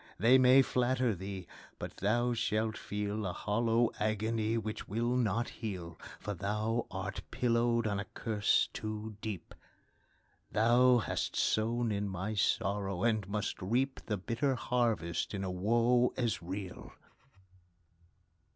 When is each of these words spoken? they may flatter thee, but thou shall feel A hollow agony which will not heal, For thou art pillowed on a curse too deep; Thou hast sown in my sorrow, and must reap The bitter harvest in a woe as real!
they 0.17 0.39
may 0.39 0.63
flatter 0.63 1.13
thee, 1.13 1.45
but 1.77 1.97
thou 1.97 2.33
shall 2.33 2.71
feel 2.71 3.23
A 3.23 3.33
hollow 3.33 3.91
agony 3.99 4.57
which 4.57 4.87
will 4.87 5.15
not 5.15 5.49
heal, 5.49 5.95
For 6.19 6.33
thou 6.33 6.87
art 6.89 7.21
pillowed 7.29 7.85
on 7.85 7.99
a 7.99 8.05
curse 8.05 8.67
too 8.73 9.15
deep; 9.21 9.53
Thou 10.51 10.97
hast 10.97 11.35
sown 11.35 11.91
in 11.91 12.09
my 12.09 12.33
sorrow, 12.33 13.03
and 13.03 13.27
must 13.29 13.61
reap 13.61 13.99
The 14.07 14.17
bitter 14.17 14.55
harvest 14.55 15.35
in 15.35 15.43
a 15.43 15.51
woe 15.51 16.13
as 16.17 16.41
real! 16.41 16.93